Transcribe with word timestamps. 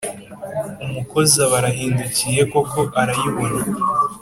umukozi 0.85 1.35
aba 1.45 1.55
arahindukiye 1.59 2.41
koko 2.51 2.79
arayibona, 3.01 3.59